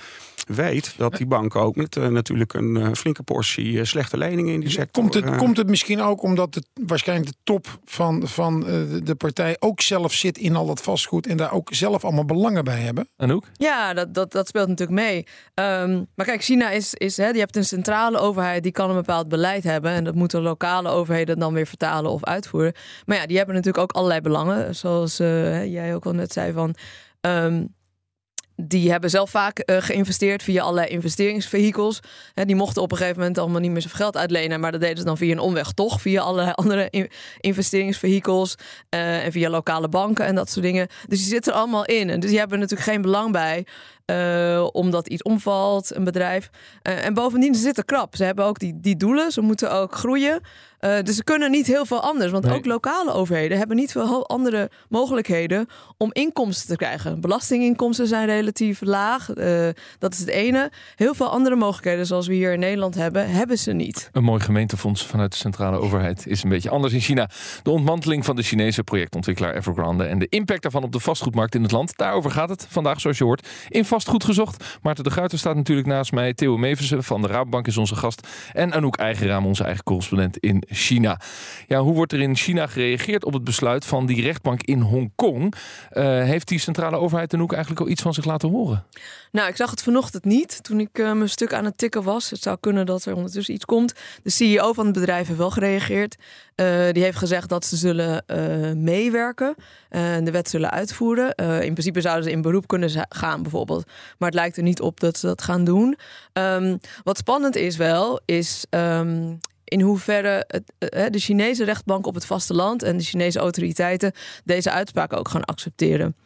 [0.46, 4.70] weet dat die banken ook met uh, natuurlijk een flinke portie slechte leningen in die
[4.70, 5.02] sector...
[5.02, 8.61] Komt het, komt het misschien ook omdat het waarschijnlijk de top van, van
[9.05, 12.64] de partij ook zelf zit in al dat vastgoed en daar ook zelf allemaal belangen
[12.64, 13.09] bij hebben?
[13.16, 13.44] Anouk?
[13.52, 15.26] Ja, dat, dat, dat speelt natuurlijk mee.
[15.55, 18.96] Um, maar kijk, China is, is hè, je hebt een centrale overheid die kan een
[18.96, 22.74] bepaald beleid hebben en dat moeten lokale overheden dan weer vertalen of uitvoeren.
[23.05, 26.53] Maar ja, die hebben natuurlijk ook allerlei belangen zoals uh, jij ook al net zei
[26.53, 26.75] van.
[27.21, 27.75] Um,
[28.57, 32.01] die hebben zelf vaak uh, geïnvesteerd via allerlei investeringsvehikels.
[32.35, 34.61] Die mochten op een gegeven moment allemaal niet meer zoveel geld uitlenen.
[34.61, 36.01] Maar dat deden ze dan via een omweg toch.
[36.01, 38.55] Via allerlei andere in investeringsvehikels.
[38.95, 40.88] Uh, en via lokale banken en dat soort dingen.
[41.09, 42.11] Dus die zitten er allemaal in.
[42.11, 43.66] En dus die hebben natuurlijk geen belang bij.
[44.11, 46.51] Uh, omdat iets omvalt, een bedrijf.
[46.83, 48.16] en bovendien, ze zitten krap.
[48.16, 49.33] Ze hebben ook die, die doelen.
[49.33, 50.40] Ze moeten ook groeien.
[50.81, 52.33] Uh, dus ze kunnen niet heel veel anders.
[52.33, 52.55] Want nee.
[52.55, 55.66] ook lokale overheden hebben niet veel andere mogelijkheden
[55.97, 57.21] om inkomsten te krijgen.
[57.21, 59.37] Belastinginkomsten zijn relatief laag.
[59.37, 60.71] Uh, dat is het ene.
[60.95, 64.09] Heel veel andere mogelijkheden, zoals we hier in Nederland hebben, hebben ze niet.
[64.12, 67.31] Een mooi gemeentefonds vanuit de centrale overheid is een beetje anders in China.
[67.62, 71.62] De ontmanteling van de Chinese projectontwikkelaar Evergrande en de impact daarvan op de vastgoedmarkt in
[71.62, 71.97] het land.
[71.97, 74.79] Daarover gaat het vandaag, zoals je hoort, in vastgoed gezocht.
[74.83, 76.35] Maarten de Gruiter staat natuurlijk naast mij.
[76.35, 78.29] Theo Meversen van de Rabobank is onze gast.
[78.53, 81.21] En Anouk Eigenraam, onze eigen correspondent in China.
[81.67, 85.55] Ja, hoe wordt er in China gereageerd op het besluit van die rechtbank in Hongkong?
[85.93, 88.85] Uh, heeft die centrale overheid dan ook eigenlijk al iets van zich laten horen?
[89.33, 92.31] Nou, ik zag het vanochtend niet toen ik uh, mijn stuk aan het tikken was.
[92.31, 93.95] Het zou kunnen dat er ondertussen iets komt.
[94.23, 96.17] De CEO van het bedrijf heeft wel gereageerd.
[96.57, 98.25] Uh, die heeft gezegd dat ze zullen
[98.83, 99.55] meewerken
[99.89, 101.35] en de wet zullen uitvoeren.
[101.37, 103.86] in principe zouden ze in beroep kunnen gaan, bijvoorbeeld.
[104.18, 105.99] Maar het lijkt er niet op dat ze dat gaan doen.
[106.33, 108.66] Um, wat spannend is wel, is.
[108.70, 114.12] Um, in hoeverre het, de Chinese rechtbank op het vasteland en de Chinese autoriteiten
[114.44, 116.16] deze uitspraak ook gaan accepteren.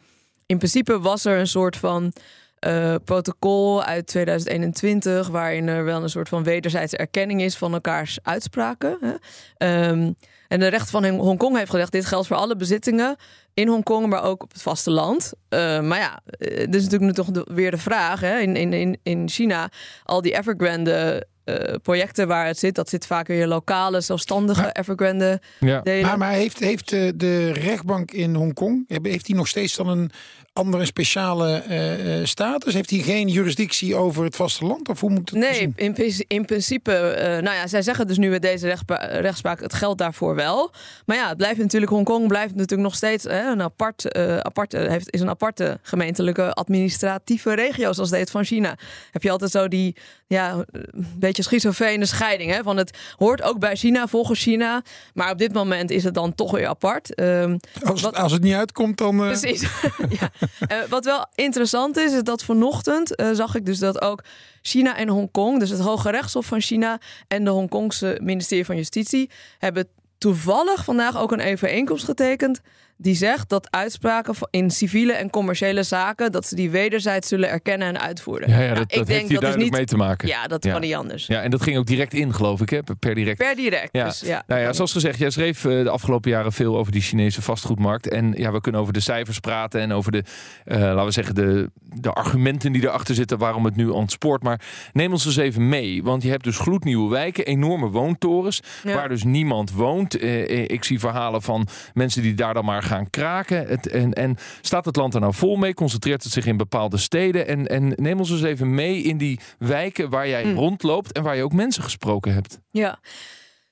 [0.45, 2.13] In principe was er een soort van
[2.59, 8.19] eh, protocol uit 2021, waarin er wel een soort van wederzijdse erkenning is van elkaars
[8.23, 8.97] uitspraken.
[9.01, 9.13] Hè?
[9.57, 10.11] Ehm,
[10.51, 13.15] en de rechter van Hongkong heeft gezegd: dit geldt voor alle bezittingen
[13.53, 15.33] in Hongkong, maar ook op het vasteland.
[15.49, 18.19] Uh, maar ja, dit is natuurlijk nu toch weer de vraag.
[18.19, 18.39] Hè?
[18.39, 19.69] In, in, in China,
[20.03, 24.71] al die Evergrande uh, projecten waar het zit, dat zit vaak weer lokale, zelfstandige maar,
[24.71, 25.81] Evergrande ja.
[26.01, 30.11] Maar, maar heeft, heeft de, de rechtbank in Hongkong, heeft die nog steeds dan een
[30.53, 32.73] andere speciale uh, status?
[32.73, 34.89] Heeft hij geen juridictie over het vasteland?
[34.89, 35.95] Of hoe moet het nee, in,
[36.27, 40.35] in, principe, uh, nou ja, zij zeggen dus nu met deze rechtspraak, het geldt daarvoor
[40.35, 40.71] wel.
[41.05, 45.21] Maar ja, het blijft natuurlijk, Hongkong blijft natuurlijk nog steeds een apart, apart heeft, is
[45.21, 48.77] een aparte gemeentelijke administratieve regio, zoals het van China.
[49.11, 49.95] Heb je altijd zo die,
[50.27, 52.63] ja, een beetje schizofrene scheiding, hè?
[52.63, 54.81] van het hoort ook bij China, volgens China.
[55.13, 57.19] Maar op dit moment is het dan toch weer apart.
[57.19, 59.17] Um, als, wat, als het niet uitkomt, dan...
[59.17, 59.61] Precies,
[60.19, 60.31] ja.
[60.71, 64.23] Uh, wat wel interessant is, is dat vanochtend uh, zag ik dus dat ook
[64.61, 69.29] China en Hongkong, dus het Hoge Rechtshof van China en de Hongkongse ministerie van Justitie,
[69.57, 72.61] hebben toevallig vandaag ook een overeenkomst getekend
[73.01, 77.87] die zegt dat uitspraken in civiele en commerciële zaken dat ze die wederzijds zullen erkennen
[77.87, 78.49] en uitvoeren.
[78.49, 80.27] Ja, ja dat, nou, dat heeft hier duidelijk niet, mee te maken.
[80.27, 81.27] Ja, dat kan niet anders.
[81.27, 82.79] Ja, en dat ging ook direct in, geloof ik, hè?
[82.99, 83.37] per direct.
[83.37, 83.89] Per direct.
[83.91, 84.05] Ja.
[84.05, 84.43] Dus, ja.
[84.47, 88.09] Nou ja, zoals gezegd, jij schreef uh, de afgelopen jaren veel over die Chinese vastgoedmarkt.
[88.09, 90.23] En ja, we kunnen over de cijfers praten en over de,
[90.65, 94.43] uh, laten we zeggen, de, de argumenten die erachter zitten waarom het nu ontspoort.
[94.43, 94.61] Maar
[94.93, 99.23] neem ons eens even mee, want je hebt dus gloednieuwe wijken, enorme woontorens, waar dus
[99.23, 100.21] niemand woont.
[100.21, 103.67] Uh, ik zie verhalen van mensen die daar dan maar gaan kraken.
[103.67, 105.73] Het, en, en staat het land er nou vol mee?
[105.73, 107.47] Concentreert het zich in bepaalde steden?
[107.47, 110.55] En, en neem ons eens even mee in die wijken waar jij Mm.
[110.55, 112.59] rondloopt en waar je ook mensen gesproken hebt.
[112.71, 112.99] Ja.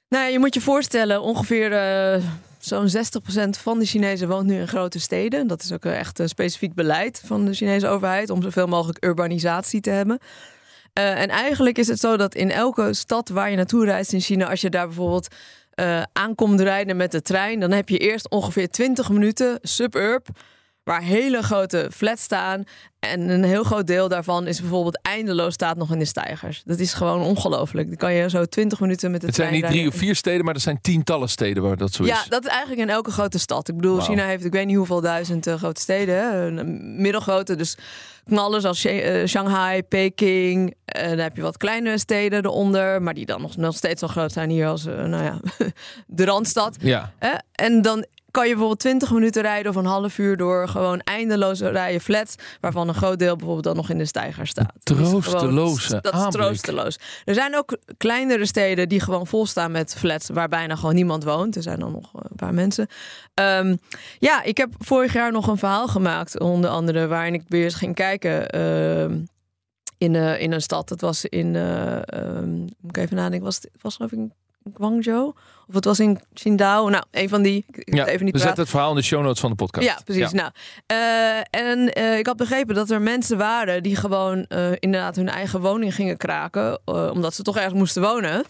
[0.10, 2.24] Nou, ja, je moet je voorstellen, ongeveer uh,
[2.60, 5.48] zo'n 60% van de Chinezen woont nu in grote steden.
[5.48, 9.82] Dat is ook echt een specifiek beleid van de Chinese overheid om zoveel mogelijk urbanisatie
[9.82, 10.20] te hebben.
[11.00, 14.22] Uh, en eigenlijk is het zo dat in elke stad waar je naartoe reist in
[14.22, 15.28] China, als je daar bijvoorbeeld
[15.80, 20.28] uh, aankomt rijden met de trein, dan heb je eerst ongeveer 20 minuten suburb,
[20.90, 22.64] waar hele grote flats staan.
[23.00, 26.62] En een heel groot deel daarvan is bijvoorbeeld eindeloos staat nog in de stijgers.
[26.66, 27.88] Dat is gewoon ongelooflijk.
[27.88, 30.16] Dan kan je zo 20 minuten met de Het trein zijn niet drie of vier
[30.16, 32.10] steden, maar er zijn tientallen steden waar dat zo is.
[32.10, 33.68] Ja, dat is eigenlijk in elke grote stad.
[33.70, 34.00] Ik bedoel.
[34.00, 37.02] China heeft ik weet niet hoeveel duizend eh, grote steden.
[37.02, 37.78] Middelgrote, dus
[38.26, 40.76] knallen zoals Sha- eh, Shanghai, Peking.
[40.86, 44.08] En dan heb je wat kleinere steden eronder, maar die dan nog, nog steeds zo
[44.08, 45.40] groot zijn hier als, eh, nou ja,
[46.08, 46.76] de Randstad.
[46.80, 47.14] Ja.
[47.52, 51.60] En dan kan je bijvoorbeeld 20 minuten rijden of een half uur door gewoon eindeloos
[51.62, 54.74] rijen flats, waarvan een groot deel bijvoorbeeld dan nog in de stijger staat.
[54.84, 57.00] Gewoon- Troosteloze Dat is troosteloos.
[57.26, 61.24] Er zijn ook kleinere steden die gewoon vol staan met flats waar bijna gewoon niemand
[61.24, 61.56] woont.
[61.56, 62.88] Er zijn dan nog een paar mensen.
[63.34, 63.76] Ehm,
[64.20, 67.76] ja, ik heb vorig jaar nog een verhaal gemaakt, onder andere, waarin ik weer eens
[67.76, 68.48] ging kijken.
[68.50, 69.20] ehm,
[69.98, 70.88] in, eh, in een stad.
[70.90, 74.34] Dat was in, eh, ehm, moet ik even nadenken, was het was geloof ik in
[74.74, 75.34] Guangzhou?
[75.70, 76.90] Of het was in Qingdao?
[76.90, 77.66] Nou, een van die.
[77.76, 79.88] Ja, even niet we zetten het verhaal in de show notes van de podcast.
[79.88, 80.32] Ja, precies.
[80.32, 80.52] Nou,
[80.86, 85.30] eh, en eh, ik had begrepen dat er mensen waren die gewoon eh, inderdaad hun
[85.30, 88.46] eigen woning gingen kraken, omdat ze toch ergens moesten wonen.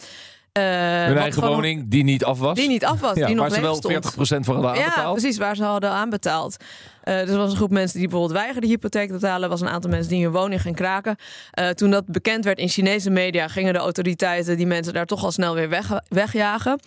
[0.53, 2.55] Hun eigen woning die niet af was.
[2.55, 4.39] Die niet af was, ja, die nog waar ze leeg wel stond.
[4.39, 5.17] 40% van hadden Ja, aanbetaald.
[5.17, 6.57] precies, waar ze hadden aanbetaald.
[7.09, 9.49] Eh dus er was een groep mensen die bijvoorbeeld weigerden hypotheek te betalen.
[9.49, 11.15] Was een aantal mensen die hun woning gingen kraken.
[11.51, 15.23] Eh, toen dat bekend werd in Chinese media, gingen de autoriteiten die mensen daar toch
[15.23, 16.79] al snel weer weg, wegjagen.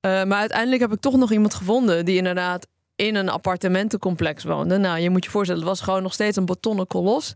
[0.00, 4.78] Eh, maar uiteindelijk heb ik toch nog iemand gevonden die inderdaad in een appartementencomplex woonde.
[4.78, 7.34] Nou, je moet je voorstellen, het was gewoon nog steeds een betonnen kolos.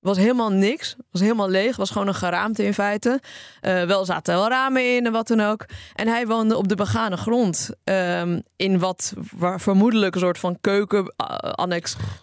[0.00, 0.96] Was helemaal niks.
[1.10, 1.76] Was helemaal leeg.
[1.76, 3.20] Was gewoon een geraamte in feite.
[3.60, 5.66] Eh, wel zaten wel ramen in en wat dan ook.
[5.94, 7.70] En hij woonde op de begane grond.
[7.84, 11.76] ehm, in wat waar vermoedelijk een soort van keuken, eh,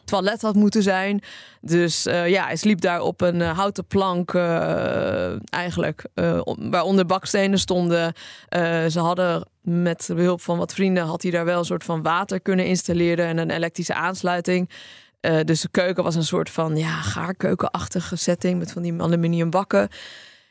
[0.05, 1.23] toilet had moeten zijn.
[1.61, 4.35] Dus eh, ja, hij sliep daar op een houten plank
[5.49, 6.03] eigenlijk.
[6.55, 8.13] waaronder bakstenen stonden.
[8.89, 11.03] Ze hadden met behulp van wat vrienden...
[11.03, 13.25] had hij daar wel een soort van water kunnen installeren...
[13.25, 14.69] en een elektrische aansluiting.
[15.25, 18.59] Eh, dus de keuken was een soort van ja, gaarkeukenachtige setting...
[18.59, 19.89] met van die aluminium bakken.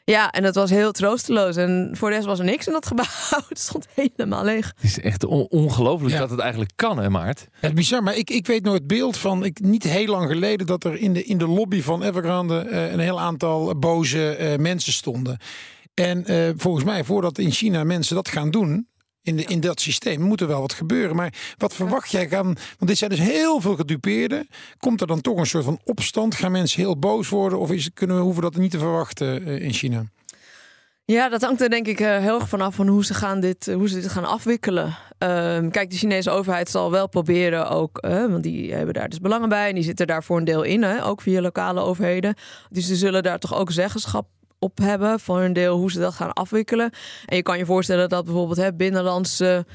[0.05, 1.57] Ja, en het was heel troosteloos.
[1.57, 3.05] En voor de rest was er niks in dat gebouw.
[3.49, 4.67] Het stond helemaal leeg.
[4.75, 6.21] Het is echt on- ongelooflijk Ja.
[6.21, 7.41] dat het eigenlijk kan, hè Maart?
[7.41, 10.29] Het is bizar, maar ik, ik weet nog het beeld van ik, niet heel lang
[10.31, 14.31] geleden dat er in de, in de lobby van Evergrande eh, een heel aantal boze
[14.37, 15.39] eh, mensen stonden.
[15.95, 18.89] En eh, volgens mij, voordat in China mensen dat gaan doen.
[19.25, 21.17] In, de, in dat systeem moet er wel wat gebeuren.
[21.17, 22.45] Maar wat verwacht jij gaan.
[22.45, 24.49] Want dit zijn dus heel veel gedupeerden.
[24.79, 26.35] Komt er dan toch een soort van opstand?
[26.35, 27.59] Gaan mensen heel boos worden?
[27.59, 30.05] Of is, kunnen we, hoeven we dat niet te verwachten eh, in China?
[31.05, 33.69] Ja, dat hangt er denk ik eh, heel erg vanaf van hoe ze, gaan dit,
[33.69, 34.97] eh, hoe ze dit gaan afwikkelen.
[35.19, 39.49] Ehm, kijk, de Chinese overheid zal wel proberen ook, want die hebben daar dus belangen
[39.49, 42.35] bij en die zitten daar voor een deel in, hè, ook via lokale overheden.
[42.71, 44.27] Dus ze zullen daar toch ook zeggenschap
[44.65, 46.91] op hebben voor een deel hoe ze dat gaan afwikkelen.
[47.27, 49.67] En je kan je voorstellen dat bijvoorbeeld hè, binnenlandse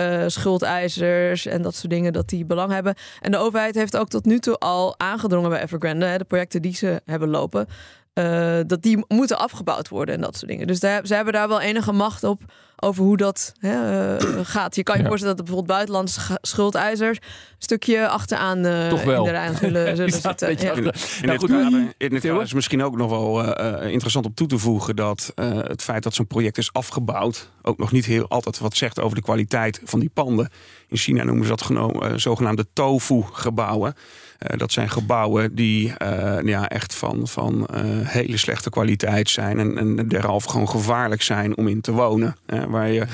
[0.00, 2.94] uh, schuldeisers en dat soort dingen, dat die belang hebben.
[3.20, 6.62] En de overheid heeft ook tot nu toe al aangedrongen bij Evergrande, hè, de projecten
[6.62, 7.66] die ze hebben lopen,
[8.14, 10.66] uh, dat die moeten afgebouwd worden en dat soort dingen.
[10.66, 12.42] Dus daar, ze hebben daar wel enige macht op
[12.76, 14.76] over hoe dat hè, uh, gaat.
[14.76, 15.08] Je kan je ja.
[15.08, 17.24] voorstellen dat bijvoorbeeld buitenlandse schuldeisers een
[17.58, 20.56] stukje achteraan uh, in de rij zullen, zullen zitten.
[20.58, 20.72] Ja.
[20.72, 24.26] In, in, nou, goed, kader, in dit kader is misschien ook nog wel uh, interessant
[24.26, 28.04] om toe te voegen dat het feit dat zo'n project is afgebouwd ook nog niet
[28.04, 30.50] heel altijd wat zegt over de kwaliteit van die panden.
[30.88, 33.94] In China noemen ze dat genomen, zogenaamde tofu-gebouwen.
[34.38, 39.58] Uh, dat zijn gebouwen die uh, ja, echt van, van uh, hele slechte kwaliteit zijn.
[39.58, 42.36] En, en derhalve gewoon gevaarlijk zijn om in te wonen.
[42.68, 43.06] waar je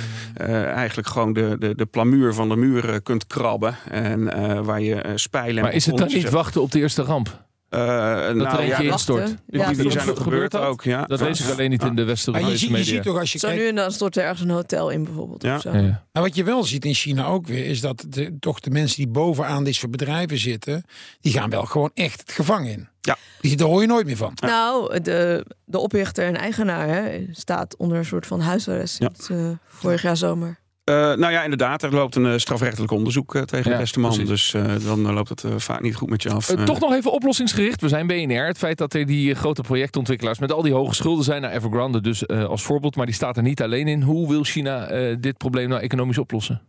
[0.75, 3.77] eigenlijk gewoon de, de, de plamuur van de muren kunt krabben.
[3.91, 4.25] En
[4.65, 5.63] waar je spijlen.
[5.63, 7.41] Maar is het dan niet wachten op de eerste ramp?
[7.75, 9.37] Uh, dat nou, er eentje ja, instort.
[9.47, 10.63] Ja, die, die zijn ook gebeurd dat?
[10.63, 10.83] ook.
[10.83, 11.05] Ja.
[11.05, 13.39] Dat lees ik alleen niet in de westerse je, ziet, je ziet toch als je
[13.39, 13.63] Zo kijkt...
[13.63, 15.43] nu en dan stort er ergens een hotel in bijvoorbeeld.
[15.43, 15.57] Ja.
[15.57, 15.73] Of zo.
[15.73, 17.65] Maar wat je wel ziet in China ook weer...
[17.65, 20.85] is dat de, toch de mensen die bovenaan deze bedrijven zitten...
[21.21, 22.89] die gaan wel gewoon echt het gevangen in.
[23.01, 23.17] Ja.
[23.41, 24.33] Die, daar hoor je nooit meer van.
[24.35, 29.51] Nou, de, de oprichter en eigenaar hè, staat onder een soort van huisarrest sinds uh,
[29.67, 30.61] vorig jaar zomer.
[30.93, 31.83] Uh, nou ja, inderdaad.
[31.83, 34.11] Er loopt een uh, strafrechtelijk onderzoek uh, tegen Ja, de beste man.
[34.11, 34.29] precies.
[34.29, 36.47] Dus dan loopt het vaak niet goed met je af.
[36.47, 37.81] Toch nog even oplossingsgericht.
[37.81, 38.47] We zijn BNR.
[38.47, 41.43] Het feit dat er die grote projectontwikkelaars met al die hoge schulden zijn.
[41.43, 42.97] naar Evergrande dus als voorbeeld.
[42.97, 44.03] Maar die staat er niet alleen in.
[44.03, 46.63] Hoe wil China dit probleem nou economisch oplossen?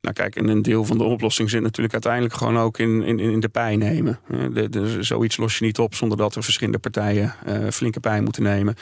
[0.00, 3.18] Nou kijk, en een deel van de oplossing zit natuurlijk uiteindelijk gewoon ook in, in,
[3.18, 4.20] in de pijn nemen.
[4.52, 7.34] De, de, zoiets los je niet op zonder dat er verschillende partijen
[7.70, 8.74] flinke pijn moeten nemen.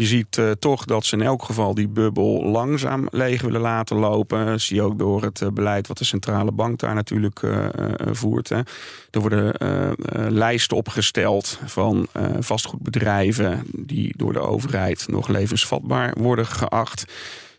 [0.00, 3.96] Je ziet uh, toch dat ze in elk geval die bubbel langzaam leeg willen laten
[3.96, 4.60] lopen.
[4.60, 7.66] Zie je ook door het uh, beleid wat de centrale bank daar natuurlijk uh,
[8.10, 8.48] voert.
[8.48, 8.56] Hè.
[9.10, 9.54] Er worden
[10.32, 12.06] lijsten opgesteld van
[12.38, 17.04] vastgoedbedrijven die door de overheid nog levensvatbaar worden geacht.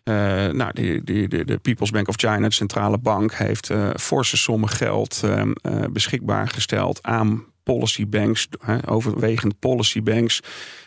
[0.04, 0.16] Uh,
[0.48, 5.22] nou, de, de, de, People's Bank of China, de centrale bank, heeft forse sommen geld
[5.26, 5.44] uh,
[5.92, 8.48] beschikbaar gesteld aan policybanks,
[8.86, 10.42] overwegend policybanks,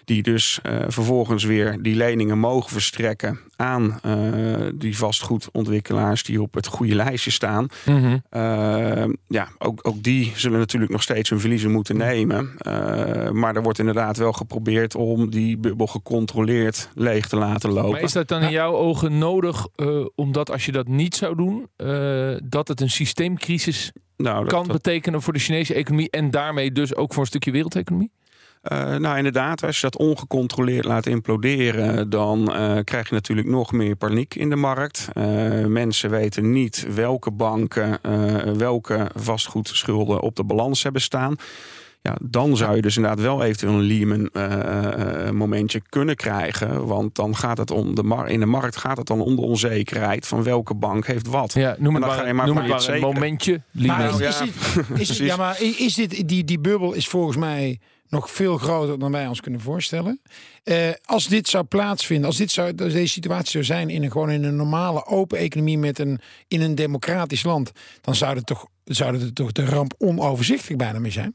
[0.04, 6.54] die dus uh, vervolgens weer die leningen mogen verstrekken aan uh, die vastgoedontwikkelaars die op
[6.54, 7.66] het goede lijstje staan.
[7.84, 8.22] Mm -hmm.
[8.30, 12.54] uh, ja, ook, ook die zullen natuurlijk nog steeds hun verliezen moeten nemen.
[13.32, 17.90] maar er wordt inderdaad wel geprobeerd om die bubbel gecontroleerd leeg te laten lopen.
[17.90, 19.66] Maar is dat dan in jouw ogen nodig,
[20.14, 21.68] omdat als je dat niet zou doen,
[22.44, 24.72] dat het een systeemcrisis nou, dat, kan dat...
[24.72, 28.10] betekenen voor de Chinese economie en daarmee dus ook voor een stukje wereldeconomie?
[28.72, 33.72] Uh, nou, inderdaad, als je dat ongecontroleerd laat imploderen, dan uh, krijg je natuurlijk nog
[33.72, 35.08] meer paniek in de markt.
[35.14, 35.24] Uh,
[35.66, 37.98] mensen weten niet welke banken
[38.58, 41.36] welke vastgoedschulden op de balans hebben staan.
[42.08, 46.86] Ja, dan zou je dus inderdaad wel eventueel een Lehman uh, momentje kunnen krijgen.
[46.86, 49.42] Want dan gaat het om de mar in de markt gaat het dan om de
[49.42, 51.52] onzekerheid van welke bank heeft wat.
[51.52, 53.00] Ja, noem het maar, noem maar een zeker.
[53.00, 53.62] momentje.
[53.70, 53.96] Lehman.
[53.96, 57.36] Maar is, ja, is dit, is, ja, maar is dit, die, die bubbel is volgens
[57.36, 60.20] mij nog veel groter dan wij ons kunnen voorstellen.
[60.64, 64.10] Uh, als dit zou plaatsvinden, als, dit zou, als deze situatie zou zijn in een,
[64.10, 68.46] gewoon in een normale open economie met een, in een democratisch land, dan zou het
[68.46, 71.34] toch, zou het toch de ramp onoverzichtelijk bijna mee zijn.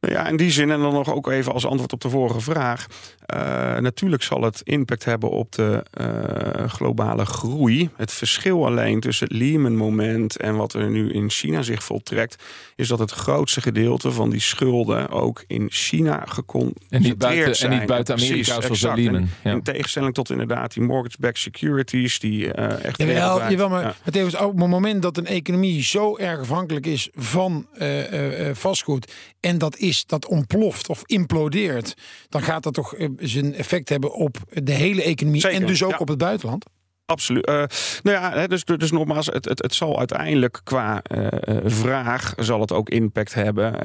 [0.00, 2.40] Nou ja, in die zin en dan nog ook even als antwoord op de vorige
[2.40, 2.86] vraag.
[3.34, 7.90] Uh, natuurlijk zal het impact hebben op de uh, globale groei.
[7.96, 12.44] Het verschil alleen tussen het Lehman-moment en wat er nu in China zich voltrekt,
[12.76, 17.56] is dat het grootste gedeelte van die schulden ook in China geconcentreerd en niet buiten,
[17.56, 17.72] zijn.
[17.72, 18.96] En niet buiten Amerika, Precies, zoals exact.
[18.96, 19.28] Lehman.
[19.44, 19.50] Ja.
[19.50, 22.98] In tegenstelling tot inderdaad die mortgage-backed securities, die uh, echt.
[22.98, 23.94] Jawel, jawel maar ja.
[24.02, 29.12] het is op het moment dat een economie zo erg afhankelijk is van uh, vastgoed
[29.40, 31.94] en dat is dat ontploft of implodeert,
[32.28, 35.90] dan gaat dat toch zijn effect hebben op de hele economie Zeker, en dus ook
[35.90, 35.98] ja.
[35.98, 36.64] op het buitenland.
[37.10, 37.48] Absoluut.
[37.48, 37.54] Uh,
[38.02, 41.26] nou ja, dus, dus nogmaals, het, het, het zal uiteindelijk qua uh,
[41.64, 43.74] vraag zal het ook impact hebben.
[43.74, 43.80] Uh,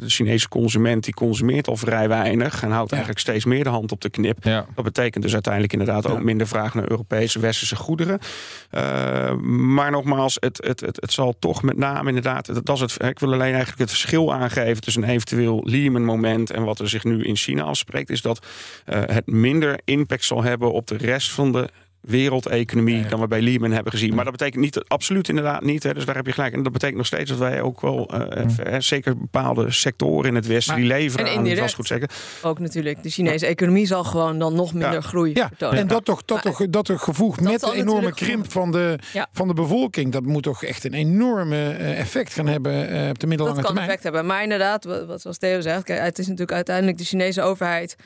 [0.00, 2.96] de Chinese consument die consumeert al vrij weinig en houdt ja.
[2.96, 4.44] eigenlijk steeds meer de hand op de knip.
[4.44, 4.66] Ja.
[4.74, 8.18] Dat betekent dus uiteindelijk inderdaad ook minder vraag naar Europese westerse goederen.
[9.74, 13.18] Maar nogmaals, het, het, het, het zal toch met name inderdaad, dat is het, ik
[13.18, 17.04] wil alleen eigenlijk het verschil aangeven tussen een eventueel Lehman moment en wat er zich
[17.04, 18.46] nu in China afspreekt, is dat
[18.84, 21.68] het minder impact zal hebben op de rest van de
[22.06, 24.14] wereldeconomie dan we bij Lehman hebben gezien.
[24.14, 25.82] Maar dat betekent niet, absoluut inderdaad niet.
[25.82, 26.54] Hè, dus daar heb je gelijk.
[26.54, 30.34] En dat betekent nog steeds dat wij ook wel, uh, uh, zeker bepaalde sectoren in
[30.34, 32.08] het Westen die leveren aan die vastgoedsector.
[32.42, 33.02] Ook natuurlijk.
[33.02, 35.50] De Chinese economie zal gewoon dan nog minder groei ja.
[35.70, 38.98] En dat toch, dat toch, dat toch gevoegd met de enorme krimp van de,
[39.32, 40.12] van de bevolking.
[40.12, 42.74] Dat moet toch echt een enorme effect gaan hebben
[43.10, 43.62] op de middellange termijn.
[43.62, 44.26] Dat kan effect hebben.
[44.26, 47.96] Maar inderdaad, wat zoals Theo zegt, kijk, het is natuurlijk uiteindelijk de Chinese overheid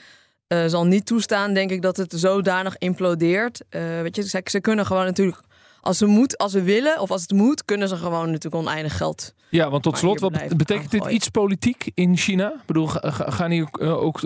[0.52, 3.60] uh, zal niet toestaan, denk ik, dat het zodanig implodeert.
[3.70, 5.40] Uh, weet je, ze, ze, kunnen gewoon natuurlijk,
[5.80, 8.96] als ze moet, als ze willen of als het moet, kunnen ze gewoon natuurlijk oneindig
[8.96, 9.34] geld.
[9.48, 12.48] Ja, want tot slot, wat betekent dit iets politiek in China?
[12.48, 14.18] Ik bedoel, gaan hier uh, ook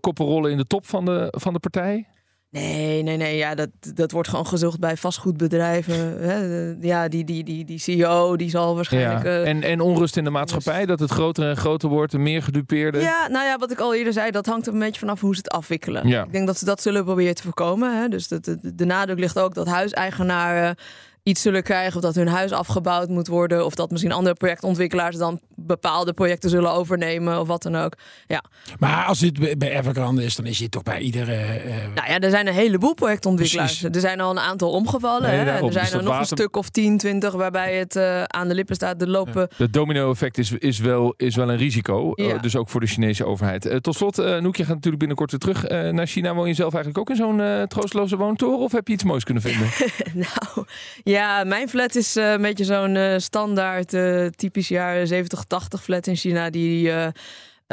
[0.00, 2.06] koppen rollen in de top van de, van de partij?
[2.54, 3.36] Nee, nee, nee.
[3.36, 6.22] Ja, dat, dat wordt gewoon gezocht bij vastgoedbedrijven.
[6.22, 6.74] Hè.
[6.80, 9.24] Ja, die, die, die, die CEO die zal waarschijnlijk.
[9.24, 9.42] Ja.
[9.42, 13.00] En, en onrust in de maatschappij, dat het groter en groter wordt en meer gedupeerden.
[13.00, 15.34] Ja, nou ja, wat ik al eerder zei, dat hangt er een beetje vanaf hoe
[15.34, 16.08] ze het afwikkelen.
[16.08, 16.24] Ja.
[16.24, 18.00] Ik denk dat ze dat zullen proberen te voorkomen.
[18.00, 18.08] Hè.
[18.08, 20.76] Dus de, de, de nadruk ligt ook dat huiseigenaren
[21.24, 25.16] iets zullen krijgen of dat hun huis afgebouwd moet worden of dat misschien andere projectontwikkelaars
[25.16, 27.94] dan bepaalde projecten zullen overnemen of wat dan ook.
[28.26, 28.44] Ja.
[28.78, 31.64] Maar als dit bij Evergrande is, dan is dit toch bij iedere.
[31.66, 31.74] Uh...
[31.94, 33.82] Nou ja, er zijn een heleboel projectontwikkelaars.
[33.82, 35.30] Er zijn al een aantal omgevallen.
[35.30, 35.44] hè?
[35.44, 38.74] er zijn er nog een stuk of 10, 20 waarbij het uh, aan de lippen
[38.74, 38.98] staat.
[38.98, 39.48] De lopen.
[39.56, 39.66] Ja.
[39.70, 42.12] domino-effect is, is, wel, is wel een risico.
[42.14, 42.34] Ja.
[42.34, 43.78] Uh, dus ook voor de Chinese overheid.
[43.80, 46.34] tot slot, Noekje gaat natuurlijk binnenkort weer terug naar China.
[46.34, 48.58] Woon je zelf eigenlijk ook in zo'n troosteloze woontoren?
[48.58, 49.68] Of heb je iets moois kunnen vinden?
[50.24, 50.66] nou,
[51.04, 51.13] ja,
[51.44, 53.88] mijn flat is een beetje zo'n standaard,
[54.36, 56.50] typisch jaren 70, 80 flat in China.
[56.50, 56.90] Die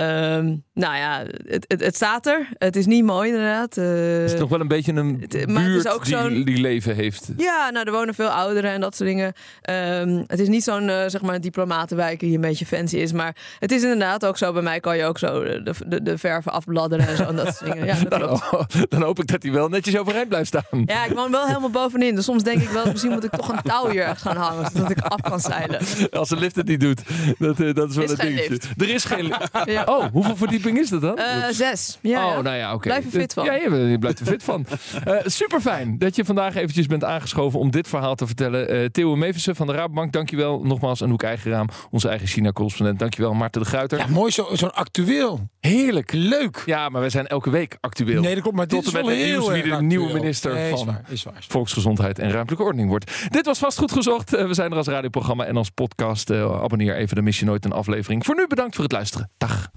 [0.02, 2.48] Um, nou ja, het, het, het, staat er.
[2.58, 3.78] Het is niet mooi inderdaad.
[3.78, 7.30] Uh, het is toch wel een beetje een het, buurt ook die, die, leven heeft.
[7.38, 9.34] Ja, nou er wonen veel ouderen en dat soort dingen.
[9.70, 13.12] Um, het is niet zo'n uh, zeg maar diplomatenwijk die een beetje fancy is.
[13.12, 14.54] Maar het is inderdaad ook zo.
[14.54, 17.56] Bij mij kan je ook zo de, de, de verven afbladderen en zo en dat
[17.56, 17.86] soort dingen.
[17.86, 20.84] Ja, dat dan, dan, hoop ik dat hij wel netjes overeind blijft staan.
[20.86, 22.16] Ja, ik woon wel helemaal bovenin.
[22.16, 24.72] Dus soms denk ik wel, misschien moet ik toch een touw hier gaan hangen.
[24.74, 25.80] Zodat ik af kan zeilen.
[26.12, 27.02] Als de lift het niet doet.
[27.38, 28.50] Dat, uh, dat is wel een dingetje.
[28.50, 28.68] Lift.
[28.78, 29.50] Er is geen lift.
[29.66, 29.84] Ja.
[29.92, 31.20] Oh, hoeveel verdieping is dat dan?
[31.20, 31.98] Uh, zes.
[32.02, 32.88] Ja, oh, nou ja, oké.
[32.88, 33.46] Blijf er fit van.
[33.46, 34.66] Ja, je, blijft er fit van.
[35.08, 38.76] Uh, super fijn dat je vandaag eventjes bent aangeschoven om dit verhaal te vertellen.
[38.76, 40.62] Uh, Theo Mevissen van de Rabobank, dankjewel.
[40.64, 43.00] Nogmaals Anouk Eigenraam, onze eigen China-correspondent.
[43.00, 43.98] Dankjewel, Maarten de Gruiter.
[43.98, 45.50] Ja, mooi zo'n zo actueel.
[45.60, 46.12] Heerlijk.
[46.12, 46.64] Leuk.
[46.66, 48.22] Ja, maar wij zijn elke week actueel.
[48.22, 48.58] Nee, dat klopt.
[48.58, 50.96] Maar Tot dit en met het nieuws wie de nieuwe minister nee, van is waar,
[50.96, 51.46] is waar, is waar.
[51.48, 53.12] Volksgezondheid en Ruimtelijke Ordening wordt.
[53.30, 54.30] Dit was vast goed gezocht.
[54.30, 56.32] we zijn er als radioprogramma en als podcast.
[56.32, 58.26] abonneer even, dan mis je nooit een aflevering.
[58.26, 59.30] Voor nu bedankt voor het luisteren.
[59.38, 59.71] Dag.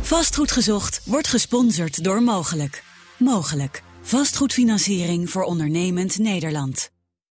[0.00, 2.84] Vastgoed gezocht wordt gesponsord door Mogelijk.
[3.18, 3.82] Mogelijk.
[4.02, 6.90] Vastgoedfinanciering voor ondernemend Nederland.